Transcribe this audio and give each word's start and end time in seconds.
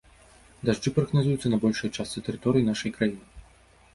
Дажджы 0.67 0.93
прагназуюцца 0.95 1.51
на 1.53 1.59
большай 1.65 1.91
частцы 1.97 2.23
тэрыторыі 2.29 2.67
нашай 2.71 2.91
краіны. 2.99 3.23